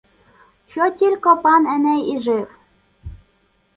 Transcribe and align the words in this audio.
Що 0.71 0.89
тілько 0.89 1.37
пан 1.37 1.67
Еней 1.67 2.15
і 2.15 2.19
жив! 2.21 2.47